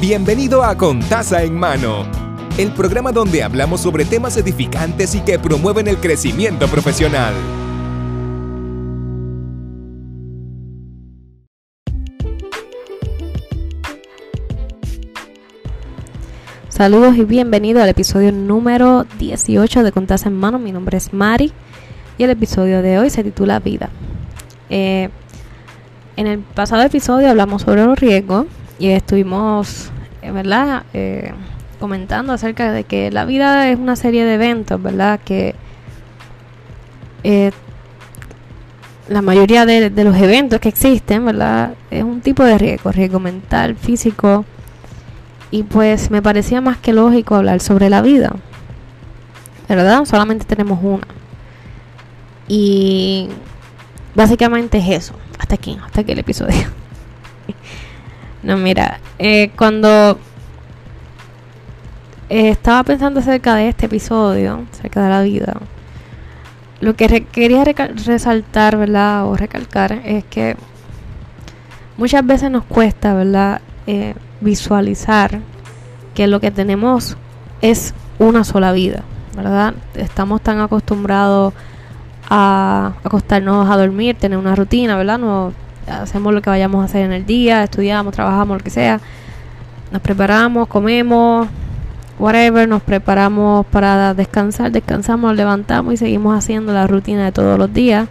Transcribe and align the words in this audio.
Bienvenido 0.00 0.62
a 0.62 0.76
Contaza 0.76 1.44
en 1.44 1.56
Mano, 1.56 2.04
el 2.58 2.72
programa 2.72 3.12
donde 3.12 3.42
hablamos 3.42 3.80
sobre 3.80 4.04
temas 4.04 4.36
edificantes 4.36 5.14
y 5.14 5.20
que 5.20 5.38
promueven 5.38 5.88
el 5.88 5.96
crecimiento 5.98 6.66
profesional. 6.66 7.32
Saludos 16.68 17.16
y 17.16 17.24
bienvenido 17.24 17.80
al 17.80 17.88
episodio 17.88 18.32
número 18.32 19.06
18 19.18 19.84
de 19.84 19.92
Contaza 19.92 20.28
en 20.28 20.34
Mano. 20.34 20.58
Mi 20.58 20.72
nombre 20.72 20.98
es 20.98 21.14
Mari 21.14 21.52
y 22.18 22.24
el 22.24 22.30
episodio 22.30 22.82
de 22.82 22.98
hoy 22.98 23.10
se 23.10 23.22
titula 23.22 23.60
Vida. 23.60 23.88
Eh, 24.68 25.08
en 26.16 26.26
el 26.26 26.40
pasado 26.40 26.82
episodio 26.82 27.30
hablamos 27.30 27.62
sobre 27.62 27.84
los 27.84 27.98
riesgos 27.98 28.46
y 28.78 28.88
estuvimos, 28.88 29.90
eh, 30.22 30.30
¿verdad? 30.30 30.84
Eh, 30.92 31.32
comentando 31.78 32.32
acerca 32.32 32.72
de 32.72 32.84
que 32.84 33.10
la 33.10 33.24
vida 33.24 33.70
es 33.70 33.78
una 33.78 33.96
serie 33.96 34.24
de 34.24 34.34
eventos, 34.34 34.82
¿verdad? 34.82 35.20
Que 35.24 35.54
eh, 37.22 37.52
la 39.08 39.22
mayoría 39.22 39.66
de, 39.66 39.90
de, 39.90 40.04
los 40.04 40.16
eventos 40.16 40.60
que 40.60 40.68
existen, 40.68 41.24
¿verdad? 41.24 41.74
Es 41.90 42.02
un 42.02 42.20
tipo 42.20 42.42
de 42.42 42.58
riesgo, 42.58 42.90
riesgo 42.90 43.20
mental, 43.20 43.76
físico. 43.76 44.44
Y 45.50 45.62
pues 45.62 46.10
me 46.10 46.22
parecía 46.22 46.60
más 46.60 46.78
que 46.78 46.92
lógico 46.92 47.36
hablar 47.36 47.60
sobre 47.60 47.90
la 47.90 48.02
vida. 48.02 48.34
¿Verdad? 49.68 50.04
Solamente 50.04 50.44
tenemos 50.44 50.78
una. 50.82 51.06
Y 52.48 53.28
básicamente 54.14 54.78
es 54.78 54.88
eso. 54.88 55.14
Hasta 55.38 55.54
aquí, 55.54 55.78
hasta 55.84 56.00
aquí 56.00 56.12
el 56.12 56.18
episodio. 56.18 56.56
no, 58.44 58.58
mira, 58.58 59.00
eh, 59.18 59.50
cuando 59.56 60.18
eh, 62.28 62.50
estaba 62.50 62.82
pensando 62.84 63.20
acerca 63.20 63.54
de 63.54 63.70
este 63.70 63.86
episodio, 63.86 64.66
acerca 64.70 65.02
de 65.02 65.08
la 65.08 65.22
vida, 65.22 65.54
lo 66.80 66.94
que 66.94 67.24
quería 67.24 67.64
resaltar, 67.64 68.76
¿verdad? 68.76 69.26
O 69.26 69.36
recalcar 69.36 69.92
es 70.04 70.24
que 70.24 70.56
muchas 71.96 72.26
veces 72.26 72.50
nos 72.50 72.64
cuesta, 72.64 73.14
¿verdad? 73.14 73.62
Eh, 73.86 74.14
visualizar 74.42 75.40
que 76.14 76.26
lo 76.26 76.38
que 76.38 76.50
tenemos 76.50 77.16
es 77.62 77.94
una 78.18 78.44
sola 78.44 78.72
vida, 78.72 79.04
¿verdad? 79.34 79.72
Estamos 79.94 80.42
tan 80.42 80.60
acostumbrados 80.60 81.54
a 82.28 82.92
acostarnos 83.02 83.70
a 83.70 83.76
dormir, 83.78 84.16
tener 84.16 84.36
una 84.36 84.54
rutina, 84.54 84.98
¿verdad? 84.98 85.18
No 85.18 85.63
hacemos 85.86 86.32
lo 86.32 86.42
que 86.42 86.50
vayamos 86.50 86.82
a 86.82 86.84
hacer 86.84 87.02
en 87.02 87.12
el 87.12 87.26
día, 87.26 87.64
estudiamos, 87.64 88.14
trabajamos, 88.14 88.58
lo 88.58 88.64
que 88.64 88.70
sea. 88.70 89.00
Nos 89.90 90.02
preparamos, 90.02 90.68
comemos, 90.68 91.48
whatever, 92.18 92.68
nos 92.68 92.82
preparamos 92.82 93.66
para 93.66 94.14
descansar, 94.14 94.72
descansamos, 94.72 95.34
levantamos 95.36 95.94
y 95.94 95.96
seguimos 95.96 96.36
haciendo 96.36 96.72
la 96.72 96.86
rutina 96.86 97.24
de 97.24 97.32
todos 97.32 97.58
los 97.58 97.72
días. 97.72 98.08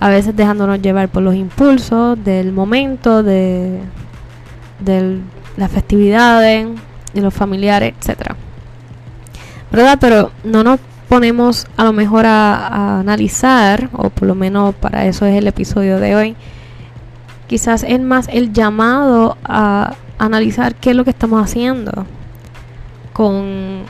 A 0.00 0.08
veces 0.08 0.34
dejándonos 0.34 0.82
llevar 0.82 1.08
por 1.08 1.22
los 1.22 1.34
impulsos 1.34 2.22
del 2.24 2.52
momento, 2.52 3.22
de, 3.22 3.80
de 4.80 5.20
las 5.56 5.70
festividades, 5.70 6.68
de 7.14 7.20
los 7.20 7.32
familiares, 7.32 7.94
etcétera. 8.00 8.36
¿Verdad? 9.70 9.98
Pero 10.00 10.32
no 10.44 10.64
nos 10.64 10.80
ponemos 11.08 11.66
a 11.76 11.84
lo 11.84 11.92
mejor 11.92 12.26
a, 12.26 12.66
a, 12.66 13.00
analizar, 13.00 13.90
o 13.92 14.10
por 14.10 14.26
lo 14.26 14.34
menos 14.34 14.74
para 14.74 15.06
eso 15.06 15.26
es 15.26 15.36
el 15.36 15.46
episodio 15.46 16.00
de 16.00 16.16
hoy, 16.16 16.36
quizás 17.52 17.84
es 17.86 18.00
más 18.00 18.28
el 18.32 18.54
llamado 18.54 19.36
a 19.44 19.92
analizar 20.16 20.74
qué 20.74 20.92
es 20.92 20.96
lo 20.96 21.04
que 21.04 21.10
estamos 21.10 21.44
haciendo 21.44 22.06
con, 23.12 23.82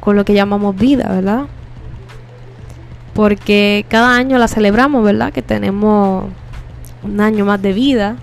con 0.00 0.16
lo 0.16 0.24
que 0.24 0.32
llamamos 0.32 0.74
vida, 0.74 1.10
¿verdad? 1.10 1.42
Porque 3.12 3.84
cada 3.90 4.16
año 4.16 4.38
la 4.38 4.48
celebramos, 4.48 5.04
¿verdad? 5.04 5.30
Que 5.30 5.42
tenemos 5.42 6.24
un 7.02 7.20
año 7.20 7.44
más 7.44 7.60
de 7.60 7.74
vida, 7.74 8.16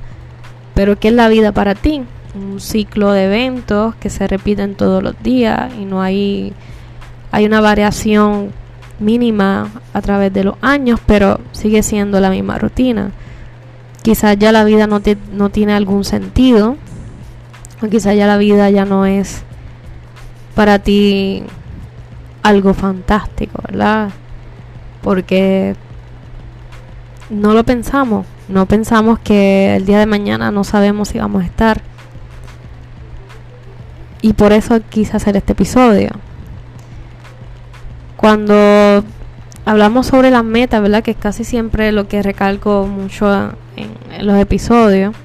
pero 0.73 0.97
¿qué 0.97 1.09
es 1.09 1.13
la 1.13 1.27
vida 1.27 1.51
para 1.51 1.75
ti? 1.75 2.01
Un 2.33 2.59
ciclo 2.59 3.11
de 3.11 3.25
eventos 3.25 3.93
que 3.93 4.09
se 4.09 4.27
repiten 4.27 4.73
todos 4.73 5.03
los 5.03 5.21
días 5.21 5.71
y 5.79 5.85
no 5.85 6.01
hay 6.01 6.51
hay 7.29 7.45
una 7.45 7.61
variación 7.61 8.49
mínima 8.97 9.69
a 9.93 10.01
través 10.01 10.33
de 10.33 10.45
los 10.45 10.55
años, 10.63 10.99
pero 11.05 11.39
sigue 11.51 11.83
siendo 11.83 12.19
la 12.19 12.31
misma 12.31 12.57
rutina. 12.57 13.11
Quizás 14.01 14.37
ya 14.37 14.51
la 14.51 14.63
vida 14.63 14.87
no, 14.87 15.01
te, 15.01 15.17
no 15.33 15.49
tiene 15.49 15.73
algún 15.73 16.03
sentido, 16.03 16.77
o 17.81 17.87
quizás 17.87 18.15
ya 18.15 18.27
la 18.27 18.37
vida 18.37 18.69
ya 18.69 18.85
no 18.85 19.05
es 19.05 19.43
para 20.55 20.79
ti 20.79 21.43
algo 22.43 22.73
fantástico, 22.73 23.61
¿verdad? 23.67 24.09
Porque 25.01 25.75
no 27.29 27.53
lo 27.53 27.63
pensamos, 27.63 28.25
no 28.47 28.65
pensamos 28.65 29.19
que 29.19 29.75
el 29.75 29.85
día 29.85 29.99
de 29.99 30.05
mañana 30.05 30.51
no 30.51 30.63
sabemos 30.63 31.09
si 31.09 31.19
vamos 31.19 31.43
a 31.43 31.45
estar. 31.45 31.81
Y 34.21 34.33
por 34.33 34.51
eso 34.51 34.81
quise 34.89 35.15
hacer 35.15 35.37
este 35.37 35.53
episodio 35.53 36.09
cuando 38.19 39.01
hablamos 39.63 40.07
sobre 40.07 40.29
las 40.29 40.43
metas, 40.43 40.81
¿verdad? 40.81 41.01
Que 41.01 41.11
es 41.11 41.17
casi 41.17 41.45
siempre 41.45 41.93
lo 41.93 42.09
que 42.09 42.21
recalco 42.21 42.85
mucho 42.85 43.53
en, 43.79 44.25
los 44.25 44.37
episodios. 44.37 45.15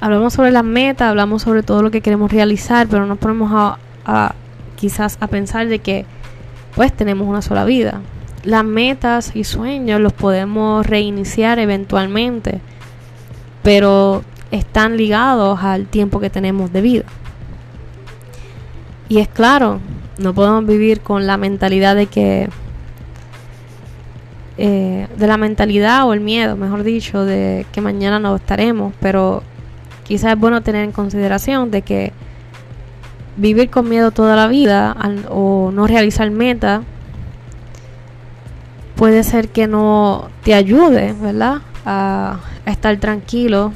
Hablamos 0.00 0.32
sobre 0.32 0.50
las 0.50 0.64
metas, 0.64 1.10
hablamos 1.10 1.42
sobre 1.42 1.62
todo 1.62 1.82
lo 1.82 1.90
que 1.90 2.00
queremos 2.00 2.32
realizar, 2.32 2.86
pero 2.88 3.06
nos 3.06 3.18
ponemos 3.18 3.50
a, 3.52 3.78
a 4.04 4.34
quizás 4.76 5.18
a 5.20 5.26
pensar 5.26 5.68
de 5.68 5.78
que 5.78 6.06
pues 6.74 6.92
tenemos 6.92 7.28
una 7.28 7.42
sola 7.42 7.64
vida. 7.64 8.00
Las 8.44 8.64
metas 8.64 9.32
y 9.34 9.44
sueños 9.44 10.00
los 10.00 10.12
podemos 10.12 10.86
reiniciar 10.86 11.58
eventualmente, 11.58 12.60
pero 13.62 14.22
están 14.50 14.96
ligados 14.96 15.62
al 15.62 15.86
tiempo 15.86 16.20
que 16.20 16.30
tenemos 16.30 16.72
de 16.72 16.80
vida. 16.80 17.04
Y 19.08 19.18
es 19.18 19.28
claro, 19.28 19.80
no 20.18 20.34
podemos 20.34 20.64
vivir 20.66 21.00
con 21.00 21.26
la 21.26 21.36
mentalidad 21.36 21.96
de 21.96 22.06
que 22.06 22.48
eh, 24.62 25.08
de 25.16 25.26
la 25.26 25.38
mentalidad 25.38 26.06
o 26.06 26.12
el 26.12 26.20
miedo, 26.20 26.54
mejor 26.54 26.82
dicho, 26.82 27.24
de 27.24 27.64
que 27.72 27.80
mañana 27.80 28.18
no 28.18 28.36
estaremos, 28.36 28.92
pero 29.00 29.42
quizás 30.04 30.34
es 30.34 30.38
bueno 30.38 30.60
tener 30.60 30.84
en 30.84 30.92
consideración 30.92 31.70
de 31.70 31.80
que 31.80 32.12
vivir 33.38 33.70
con 33.70 33.88
miedo 33.88 34.10
toda 34.10 34.36
la 34.36 34.48
vida 34.48 34.94
o 35.30 35.70
no 35.72 35.86
realizar 35.86 36.30
metas 36.30 36.82
puede 38.96 39.24
ser 39.24 39.48
que 39.48 39.66
no 39.66 40.28
te 40.44 40.52
ayude, 40.52 41.14
¿verdad? 41.18 41.62
A, 41.86 42.40
estar 42.66 42.94
tranquilo 42.98 43.72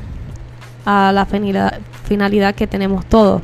a 0.84 1.12
la 1.14 1.24
finalidad, 1.24 1.80
finalidad 2.06 2.54
que 2.54 2.66
tenemos 2.66 3.06
todos. 3.06 3.40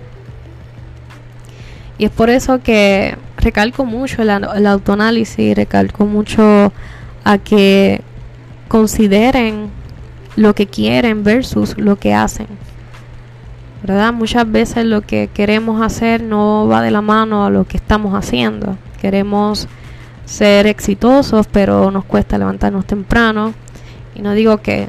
Y 1.96 2.04
es 2.04 2.10
por 2.10 2.28
eso 2.28 2.62
que 2.62 3.16
recalco 3.38 3.86
mucho 3.86 4.20
el, 4.20 4.28
el 4.28 4.66
autoanálisis, 4.66 5.56
recalco 5.56 6.04
mucho 6.04 6.70
a 7.24 7.38
que 7.38 8.00
consideren 8.68 9.70
lo 10.36 10.54
que 10.54 10.66
quieren 10.66 11.24
versus 11.24 11.76
lo 11.76 11.96
que 11.96 12.14
hacen. 12.14 12.46
¿Verdad? 13.82 14.12
Muchas 14.12 14.50
veces 14.50 14.84
lo 14.84 15.00
que 15.00 15.28
queremos 15.32 15.82
hacer 15.82 16.22
no 16.22 16.68
va 16.68 16.82
de 16.82 16.90
la 16.90 17.00
mano 17.00 17.44
a 17.44 17.50
lo 17.50 17.64
que 17.64 17.78
estamos 17.78 18.14
haciendo. 18.14 18.76
Queremos 19.00 19.68
ser 20.26 20.66
exitosos, 20.66 21.46
pero 21.46 21.90
nos 21.90 22.04
cuesta 22.04 22.38
levantarnos 22.38 22.84
temprano. 22.84 23.54
Y 24.14 24.22
no 24.22 24.32
digo 24.32 24.58
que, 24.58 24.88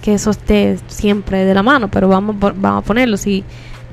que 0.00 0.14
eso 0.14 0.30
esté 0.30 0.78
siempre 0.86 1.44
de 1.44 1.54
la 1.54 1.62
mano, 1.62 1.88
pero 1.88 2.08
vamos, 2.08 2.36
vamos 2.38 2.84
a 2.84 2.86
ponerlo. 2.86 3.16
Si 3.16 3.44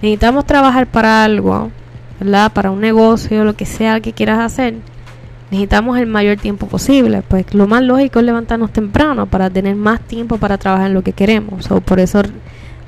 necesitamos 0.01 0.45
trabajar 0.45 0.87
para 0.87 1.23
algo, 1.23 1.71
¿verdad? 2.19 2.51
Para 2.53 2.71
un 2.71 2.79
negocio, 2.79 3.43
lo 3.43 3.55
que 3.55 3.65
sea 3.65 3.99
que 4.01 4.13
quieras 4.13 4.39
hacer, 4.39 4.75
necesitamos 5.51 5.97
el 5.97 6.07
mayor 6.07 6.37
tiempo 6.37 6.67
posible. 6.67 7.21
Pues 7.27 7.53
lo 7.53 7.67
más 7.67 7.83
lógico 7.83 8.19
es 8.19 8.25
levantarnos 8.25 8.71
temprano 8.71 9.25
para 9.25 9.49
tener 9.49 9.75
más 9.75 10.01
tiempo 10.01 10.37
para 10.37 10.57
trabajar 10.57 10.87
en 10.87 10.93
lo 10.93 11.01
que 11.01 11.13
queremos. 11.13 11.69
O 11.71 11.81
por 11.81 11.99
eso, 11.99 12.21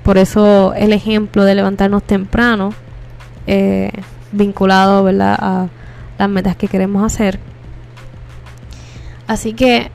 por 0.04 0.18
eso 0.18 0.74
el 0.74 0.94
ejemplo 0.94 1.44
de 1.44 1.56
levantarnos 1.56 2.04
temprano, 2.04 2.74
eh, 3.48 3.92
vinculado, 4.32 5.04
¿verdad? 5.04 5.38
A 5.40 5.68
las 6.18 6.30
metas 6.30 6.56
que 6.56 6.68
queremos 6.68 7.04
hacer. 7.04 7.40
Así 9.28 9.54
que, 9.54 9.92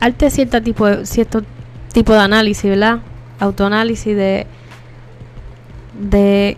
arte 0.00 0.30
cierto 0.30 0.62
tipo 0.62 0.86
de, 0.86 1.06
cierto 1.06 1.42
tipo 1.92 2.12
de 2.12 2.20
análisis, 2.20 2.70
¿verdad? 2.70 3.00
Autoanálisis 3.40 4.16
de 4.16 4.46
de 5.98 6.56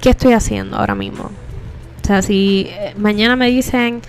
qué 0.00 0.10
estoy 0.10 0.32
haciendo 0.32 0.76
ahora 0.76 0.94
mismo. 0.94 1.30
O 2.04 2.06
sea, 2.06 2.20
si 2.20 2.66
eh, 2.68 2.94
mañana 2.98 3.34
me 3.34 3.48
dicen, 3.48 4.02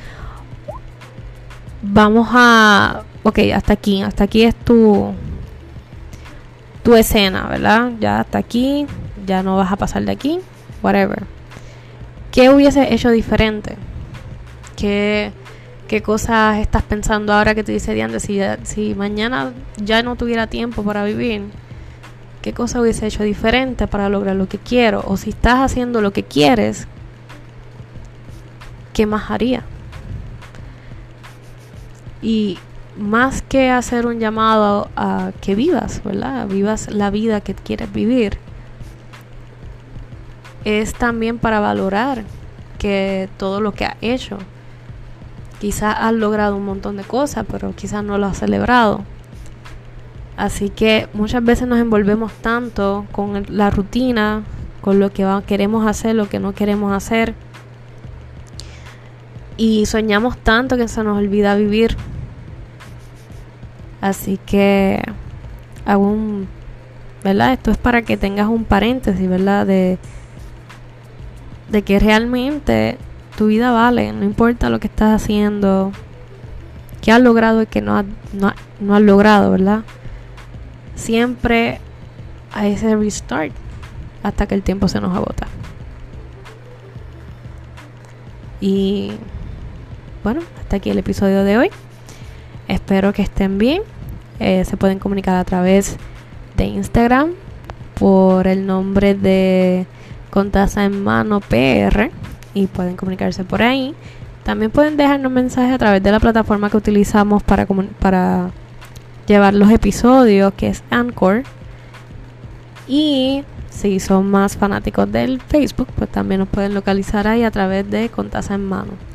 vamos 1.82 2.28
a, 2.34 3.04
ok, 3.24 3.40
hasta 3.56 3.72
aquí, 3.72 4.02
hasta 4.02 4.26
aquí 4.26 4.44
es 4.44 4.54
tu, 4.54 5.14
tu 6.84 6.94
escena, 6.96 7.48
¿verdad? 7.48 7.94
Ya 8.02 8.20
hasta 8.20 8.38
aquí, 8.38 8.86
ya 9.26 9.44
no 9.44 9.56
vas 9.56 9.72
a 9.72 9.78
pasar 9.78 10.04
de 10.04 10.12
aquí, 10.12 10.42
whatever. 10.84 11.24
¿Qué 12.34 12.50
hubiese 12.50 12.94
hecho 12.94 13.12
diferente? 13.12 13.78
¿Qué, 14.76 15.32
qué 15.88 16.02
cosas 16.02 16.58
estás 16.58 16.84
pensando 16.84 17.32
ahora 17.32 17.56
que 17.56 17.64
te 17.64 17.72
dice 17.72 17.94
Diane? 17.94 18.20
Si, 18.20 18.42
si 18.64 18.94
mañana 18.94 19.54
ya 19.78 20.04
no 20.04 20.18
tuviera 20.18 20.48
tiempo 20.48 20.84
para 20.84 21.06
vivir, 21.06 21.44
¿qué 22.42 22.52
cosa 22.52 22.82
hubiese 22.82 23.08
hecho 23.08 23.24
diferente 23.24 23.88
para 23.88 24.10
lograr 24.10 24.36
lo 24.36 24.50
que 24.50 24.58
quiero? 24.58 25.02
O 25.08 25.16
si 25.16 25.30
estás 25.30 25.60
haciendo 25.60 26.02
lo 26.02 26.12
que 26.12 26.24
quieres, 26.24 26.90
¿qué 28.96 29.06
más 29.06 29.30
haría? 29.30 29.62
Y 32.22 32.58
más 32.98 33.42
que 33.42 33.70
hacer 33.70 34.08
un 34.08 34.20
llamado 34.20 34.90
a 34.96 35.32
que 35.42 35.54
vivas, 35.54 36.02
¿verdad? 36.04 36.48
Vivas 36.48 36.90
la 36.90 37.12
vida 37.12 37.42
que 37.42 37.54
quieres 37.54 37.92
vivir. 37.92 38.38
Es 40.64 40.94
también 40.94 41.38
para 41.38 41.60
valorar 41.60 42.24
que 42.80 43.30
todo 43.38 43.60
lo 43.60 43.74
que 43.74 43.86
has 43.86 43.98
hecho. 44.02 44.38
Quizás 45.60 45.98
has 46.00 46.14
logrado 46.14 46.56
un 46.56 46.66
montón 46.66 46.96
de 46.96 47.04
cosas, 47.04 47.46
pero 47.52 47.76
quizás 47.76 48.02
no 48.02 48.18
lo 48.18 48.28
has 48.28 48.38
celebrado. 48.38 49.04
Así 50.38 50.70
que 50.70 51.10
muchas 51.14 51.44
veces 51.44 51.68
nos 51.68 51.80
envolvemos 51.80 52.32
tanto 52.32 53.06
con 53.12 53.46
la 53.50 53.70
rutina, 53.72 54.44
con 54.80 55.00
lo 55.00 55.12
que 55.12 55.28
queremos 55.46 55.86
hacer, 55.86 56.16
lo 56.16 56.30
que 56.30 56.40
no 56.40 56.54
queremos 56.54 56.94
hacer. 56.94 57.36
Y 59.58 59.86
soñamos 59.86 60.38
tanto 60.38 60.78
que 60.78 60.88
se 60.88 61.04
nos 61.04 61.18
olvida 61.18 61.56
vivir 61.56 61.96
Así 64.06 64.38
que 64.46 65.02
aún, 65.84 66.48
¿verdad? 67.24 67.54
Esto 67.54 67.72
es 67.72 67.78
para 67.78 68.04
que 68.04 68.18
tengas 68.18 68.48
un 68.48 68.64
paréntesis, 68.64 69.28
¿verdad? 69.28 69.66
De, 69.66 69.98
de 71.70 71.82
que 71.82 71.98
realmente 71.98 73.00
tu 73.36 73.48
vida 73.48 73.72
vale, 73.72 74.14
no 74.14 74.24
importa 74.24 74.70
lo 74.70 74.80
que 74.80 74.86
estás 74.86 75.24
haciendo, 75.24 75.92
qué 77.02 77.12
has 77.12 77.20
logrado 77.20 77.64
y 77.64 77.66
qué 77.66 77.82
no 77.82 77.98
has, 77.98 78.06
no, 78.32 78.94
has 78.94 79.02
logrado, 79.02 79.50
¿verdad? 79.50 79.82
Siempre 80.94 81.80
hay 82.54 82.74
ese 82.74 82.96
restart 82.96 83.54
hasta 84.22 84.46
que 84.46 84.54
el 84.54 84.62
tiempo 84.62 84.88
se 84.88 85.02
nos 85.02 85.16
agota. 85.16 85.48
Y 88.62 89.14
bueno, 90.26 90.42
hasta 90.60 90.78
aquí 90.78 90.90
el 90.90 90.98
episodio 90.98 91.44
de 91.44 91.56
hoy. 91.56 91.70
Espero 92.68 93.14
que 93.14 93.22
estén 93.22 93.60
bien. 93.60 93.84
Eh, 94.40 94.66
se 94.66 94.76
pueden 94.76 94.98
comunicar 94.98 95.36
a 95.36 95.44
través 95.44 95.98
de 96.58 96.66
Instagram 96.66 97.34
por 97.94 98.48
el 98.48 98.66
nombre 98.66 99.14
de 99.14 99.86
Contasa 100.32 100.84
en 100.84 101.04
Mano 101.04 101.42
PR 101.42 102.10
y 102.56 102.66
pueden 102.66 102.98
comunicarse 102.98 103.44
por 103.44 103.62
ahí. 103.62 103.94
También 104.44 104.72
pueden 104.72 104.98
dejarnos 104.98 105.32
mensajes 105.32 105.76
a 105.76 105.78
través 105.78 106.02
de 106.02 106.12
la 106.12 106.20
plataforma 106.20 106.72
que 106.72 106.78
utilizamos 106.78 107.44
para, 107.44 107.68
para 108.00 108.50
llevar 109.28 109.54
los 109.54 109.70
episodios, 109.70 110.56
que 110.56 110.70
es 110.70 110.84
Anchor. 110.90 111.44
Y 112.88 113.44
si 113.70 114.00
son 114.00 114.32
más 114.32 114.58
fanáticos 114.58 115.12
del 115.12 115.40
Facebook, 115.40 115.90
pues 115.96 116.10
también 116.10 116.40
nos 116.40 116.50
pueden 116.50 116.74
localizar 116.74 117.28
ahí 117.28 117.44
a 117.44 117.52
través 117.52 117.88
de 117.92 118.10
Contasa 118.10 118.56
en 118.56 118.66
Mano. 118.66 119.15